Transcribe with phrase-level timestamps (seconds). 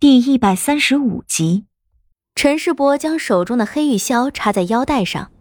[0.00, 1.64] 第一百三十五集，
[2.36, 5.32] 陈世伯将手中的黑玉箫插在腰带上，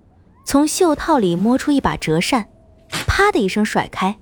[0.47, 2.49] 从袖套里摸出一把折扇，
[2.89, 4.17] 啪的一声甩开，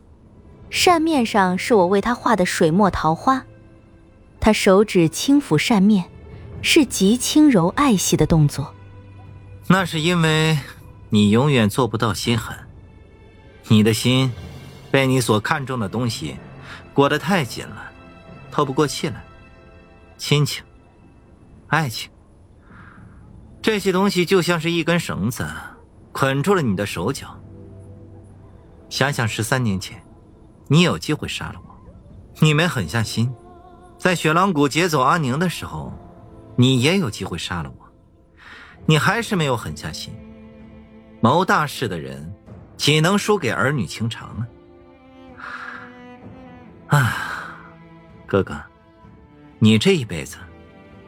[0.69, 3.45] 扇面上是我为他画的水墨桃花。
[4.41, 6.03] 他手指轻抚扇面，
[6.61, 8.75] 是极轻柔爱惜的动作。
[9.67, 10.59] 那是因为
[11.11, 12.53] 你永远做不到心狠，
[13.69, 14.33] 你的心
[14.91, 16.35] 被你所看重的东西
[16.93, 17.89] 裹得太紧了，
[18.51, 19.23] 透不过气来。
[20.17, 20.63] 亲情、
[21.67, 22.09] 爱情，
[23.61, 25.45] 这些东西就像是一根绳子，
[26.11, 27.39] 捆住了你的手脚。
[28.89, 30.01] 想想十三年前，
[30.67, 31.75] 你有机会杀了我，
[32.39, 33.27] 你没狠下心；
[33.97, 35.91] 在雪狼谷劫走阿宁的时候，
[36.55, 37.85] 你也有机会杀了我，
[38.85, 40.13] 你还是没有狠下心。
[41.19, 42.33] 谋大事的人，
[42.77, 44.47] 岂能输给儿女情长呢？
[46.87, 47.57] 啊，
[48.25, 48.55] 哥哥。
[49.59, 50.37] 你这一辈子，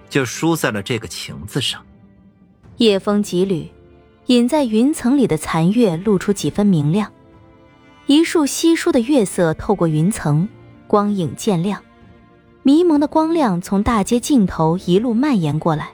[0.09, 1.83] 就输在了这个“情”字上。
[2.77, 3.69] 夜风几缕，
[4.27, 7.11] 隐在云层里的残月露出几分明亮。
[8.05, 10.47] 一束稀疏的月色透过云层，
[10.87, 11.83] 光影渐亮。
[12.63, 15.89] 迷蒙的光亮从大街尽头一路蔓延过来，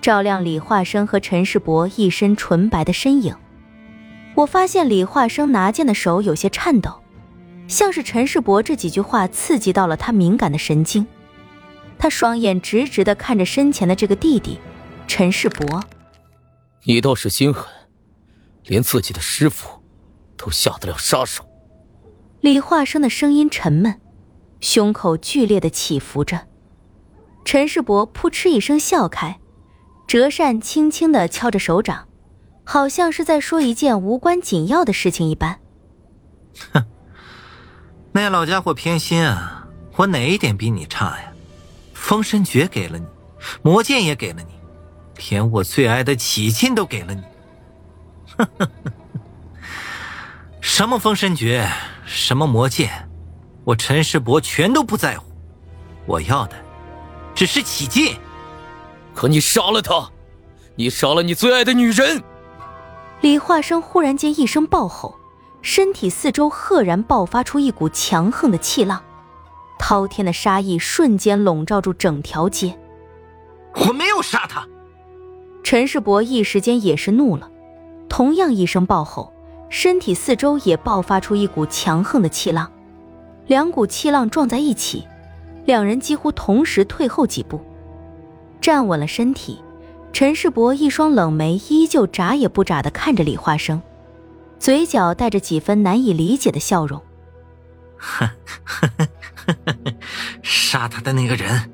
[0.00, 3.34] 照亮李化生和陈世伯一身纯白的身影。
[4.34, 7.00] 我发现李化生拿剑的手有些颤抖，
[7.66, 11.06] 像是陈世伯这几句话刺激到了他敏感的神经。
[11.98, 14.58] 他双眼直直的看着身前的这个弟弟，
[15.06, 15.82] 陈世伯。
[16.84, 17.66] 你倒是心狠，
[18.64, 19.82] 连自己的师傅
[20.36, 21.44] 都下得了杀手。
[22.40, 24.00] 李化生的声音沉闷，
[24.60, 26.46] 胸口剧烈的起伏着。
[27.44, 29.40] 陈世伯扑哧一声笑开，
[30.06, 32.06] 折扇轻轻的敲着手掌，
[32.62, 35.58] 好像是在说一件无关紧要的事情一般。
[36.72, 36.84] 哼，
[38.12, 39.66] 那老家伙偏心啊！
[39.96, 41.27] 我哪一点比你差呀？
[42.08, 43.04] 封神诀给了你，
[43.60, 44.54] 魔剑也给了你，
[45.28, 47.22] 连我最爱的启劲都给了你。
[50.62, 51.70] 什么封神诀，
[52.06, 53.10] 什么魔剑，
[53.62, 55.26] 我陈世伯全都不在乎。
[56.06, 56.56] 我要的
[57.34, 58.16] 只是启劲。
[59.14, 60.10] 可你杀了他，
[60.76, 62.24] 你杀了你最爱的女人。
[63.20, 65.14] 李化生忽然间一声暴吼，
[65.60, 69.04] 身体四周赫然爆发出一股强横的气浪。
[69.78, 72.78] 滔天的杀意瞬间笼罩住整条街。
[73.86, 74.66] 我没有杀他。
[75.62, 77.50] 陈世伯一时间也是怒了，
[78.08, 79.32] 同样一声暴吼，
[79.68, 82.72] 身体四周也爆发出一股强横的气浪，
[83.46, 85.06] 两股气浪撞在一起，
[85.66, 87.60] 两人几乎同时退后几步，
[88.60, 89.60] 站稳了身体。
[90.10, 93.82] 陈世伯一双冷眉依旧眨也不眨地看着李化生，
[94.58, 97.00] 嘴角带着几分难以理解的笑容。
[97.98, 98.28] 哼，
[100.42, 101.72] 杀他的那个人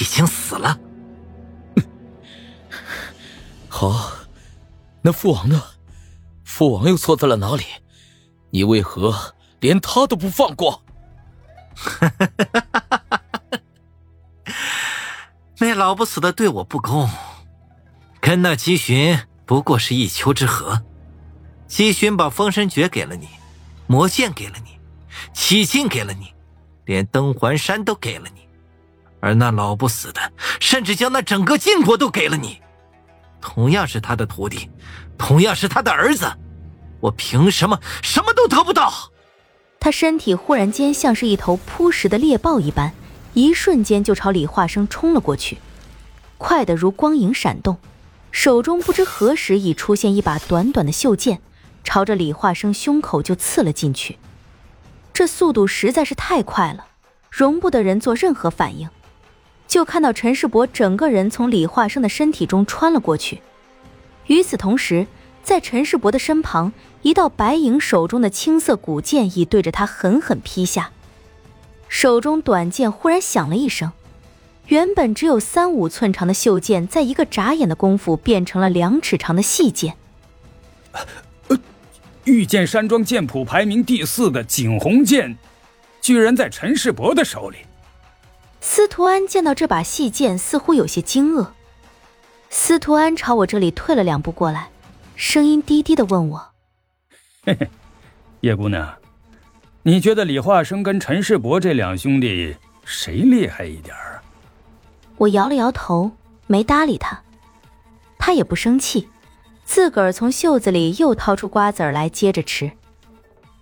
[0.00, 0.78] 已经死了。
[3.68, 4.12] 好，
[5.02, 5.62] 那父王呢？
[6.44, 7.64] 父王又错在了哪里？
[8.50, 10.84] 你为何连他都不放过？
[15.58, 17.08] 那老不死的对我不公，
[18.20, 20.82] 跟那姬寻不过是一丘之貉。
[21.66, 23.28] 姬寻把封神诀给了你，
[23.86, 24.78] 魔剑给了你。
[25.32, 26.33] 启劲给了你，
[26.84, 28.48] 连登环山都给了你，
[29.20, 30.20] 而那老不死的
[30.60, 32.60] 甚至将那整个晋国都给了你。
[33.40, 34.70] 同样是他的徒弟，
[35.18, 36.30] 同样是他的儿子，
[37.00, 38.92] 我凭什么什么都得不到？
[39.78, 42.92] 他身体忽然间像是一头扑食的猎豹一般，
[43.34, 45.58] 一瞬间就朝李化生冲了过去，
[46.38, 47.76] 快得如光影闪动，
[48.30, 51.42] 手中不知何时已出现一把短短的袖剑，
[51.82, 54.18] 朝着李化生胸口就刺了进去。
[55.14, 56.88] 这速度实在是太快了，
[57.30, 58.90] 容不得人做任何反应。
[59.68, 63.40] 就看到陈世伯整个人从李化生的身体中穿了过去。
[64.26, 65.06] 与此同时，
[65.44, 66.72] 在陈世伯的身旁，
[67.02, 70.90] 一道白影手中的青色古剑已对着他狠狠劈下。
[71.88, 73.92] 手中短剑忽然响了一声，
[74.66, 79.96] 原本只有三五寸长的袖剑，在一个眨眼的功夫变成了两尺长的细剑。
[82.24, 85.36] 御剑山庄剑谱排名第四的景洪剑，
[86.00, 87.58] 居然在陈世伯的手里。
[88.60, 91.48] 司徒安见到这把细剑，似乎有些惊愕。
[92.48, 94.70] 司徒安朝我这里退了两步过来，
[95.16, 96.52] 声音低低的问我
[97.44, 97.68] ：“嘿嘿，
[98.40, 98.94] 叶姑娘，
[99.82, 104.22] 你觉得李化生跟陈世伯这两兄弟谁厉害一点儿？”
[105.18, 106.10] 我摇了摇头，
[106.46, 107.20] 没搭理他。
[108.18, 109.08] 他也不生气。
[109.64, 112.70] 自个儿从袖子里又掏出瓜子儿来，接着吃。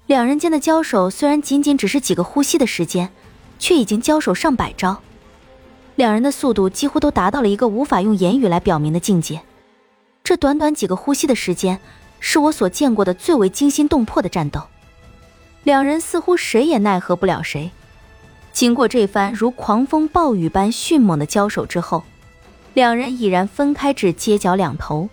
[0.07, 3.11] 两人间的交手虽然仅仅只是几个呼吸的时间，
[3.59, 5.01] 却已经交手上百招。
[5.95, 9.41] 两人的速度几乎都达到了一个无法用言语来表明的境界。
[10.25, 11.81] 这短短几个呼吸的时间，
[12.19, 14.63] 是我所见过的最为惊心动魄的战斗。
[15.63, 17.71] 两人似乎谁也奈何不了谁。
[18.53, 22.03] 经过这番如狂风暴雨般迅猛的交手之后，
[22.75, 25.09] 两人已然分开至街角两头，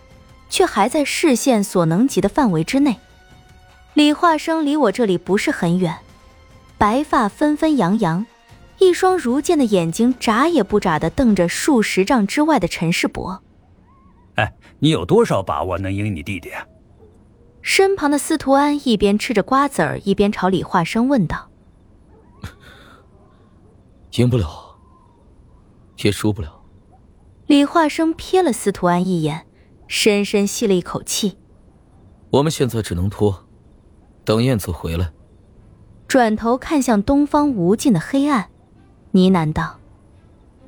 [0.50, 2.98] 却还在视线所能及的范围之内。
[3.94, 5.98] 李化生离我这里不是很远，
[6.78, 8.26] 白发纷纷扬扬，
[8.80, 13.42] 一双如剑的眼睛眨也不眨地瞪着数十丈之外的陈世伯。
[14.36, 16.52] 哎，你有多少把握能赢你弟弟？
[17.62, 21.50] 身旁的司徒安一边吃着瓜子儿，一边朝李化生问道
[24.16, 24.48] ：“赢不了，
[25.98, 26.62] 也输不了。”
[27.48, 29.46] 李化生瞥了司徒安一眼，
[29.90, 31.36] 深深吸了一口气
[32.30, 33.44] ：“我们现在只能拖，
[34.24, 35.12] 等燕子回来。”
[36.08, 38.50] 转头看向东方无尽的黑暗，
[39.12, 39.80] 呢喃道：“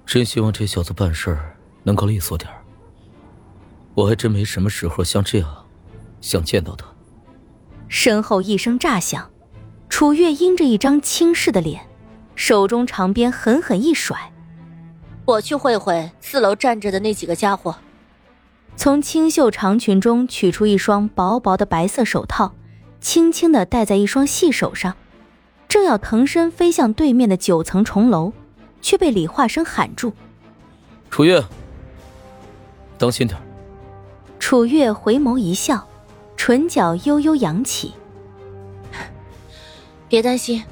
[0.07, 2.63] 真希望这小子办事儿能够利索点儿。
[3.93, 5.65] 我还真没什么时候像这样。”
[6.19, 6.85] 想见到他。
[7.87, 9.31] 身后一声炸响，
[9.89, 11.87] 楚月阴着一张轻视的脸，
[12.35, 14.31] 手中长鞭狠狠一甩
[15.25, 17.75] ：“我去会会四楼站着的那几个家伙。”
[18.75, 22.53] 从清秀长裙中取出一双薄薄的白色手套，
[22.99, 24.95] 轻轻的戴在一双细手上，
[25.67, 28.33] 正要腾身飞向对面的九层重楼，
[28.81, 30.13] 却被李化生喊住
[31.11, 31.43] ：“楚月，
[32.97, 33.39] 当心点。”
[34.39, 35.87] 楚月回眸一笑。
[36.37, 37.93] 唇角悠悠扬起，
[40.07, 40.63] 别担心，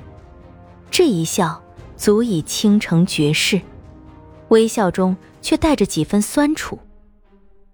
[0.90, 1.62] 这一笑
[1.96, 3.62] 足以倾城绝世，
[4.48, 6.80] 微笑中却带着几分酸楚。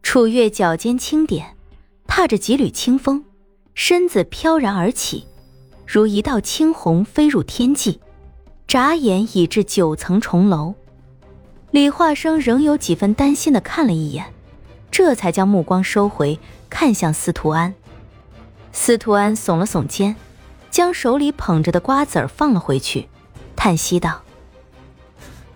[0.06, 1.58] 楚月脚尖轻点，
[2.06, 3.26] 踏着几缕清风，
[3.74, 5.26] 身子飘然而起，
[5.86, 8.00] 如一道青虹飞入天际，
[8.68, 10.76] 眨眼已至九层重楼。
[11.72, 14.32] 李化生仍有几分担心的看了一眼，
[14.92, 17.74] 这才将目光收回，看向司徒安。
[18.72, 20.16] 司徒安耸了耸肩，
[20.70, 23.10] 将手里捧着的瓜子儿放了回去，
[23.56, 24.22] 叹息道：“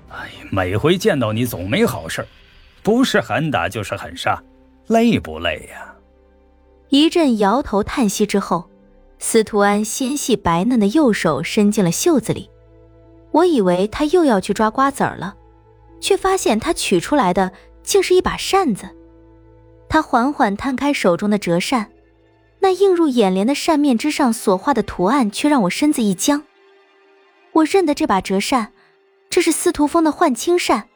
[0.09, 2.27] 哎，每回见到你总没好事儿
[2.83, 4.41] 不是狠打就是狠杀，
[4.87, 5.95] 累不累呀？”
[6.89, 8.69] 一阵摇头叹息之后，
[9.19, 12.49] 司徒安纤细白嫩的右手伸进了袖子里，
[13.31, 15.35] 我以为他又要去抓瓜子儿了，
[15.99, 17.51] 却发现他取出来的
[17.83, 18.89] 竟是一把扇子。
[19.87, 21.91] 他缓缓摊开手中的折扇。
[22.61, 26.43] 那映入眼帘的扇面之上所画的图案，却让我身子一僵。
[27.53, 28.73] 我认得这把折扇，
[29.29, 30.89] 这是司徒风的幻青扇，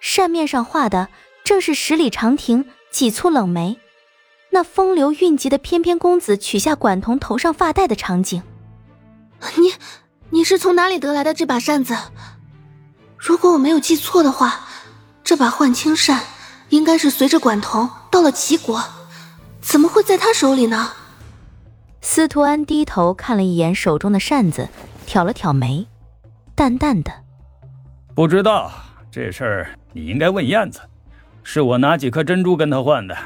[0.00, 1.08] 扇面上画的
[1.44, 3.78] 正是十里长亭几簇冷梅，
[4.50, 8.42] 那风流韵极的翩翩公子取下管童头上发带的场景。
[9.56, 9.72] 你，
[10.30, 11.96] 你是从哪里得来的这把扇子？
[13.16, 14.60] 如果我没有记错的话，
[15.22, 16.22] 这把幻青扇
[16.68, 18.82] 应该是随着管童到了齐国。
[19.60, 20.92] 怎么会在他手里呢？
[22.02, 24.68] 司徒安低头看了一眼手中的扇子，
[25.06, 25.86] 挑了挑眉，
[26.54, 27.10] 淡淡的
[28.14, 28.70] ：“不知道
[29.14, 30.80] 这事儿，你应该问燕子。
[31.44, 33.16] 是我拿几颗珍珠跟他换的，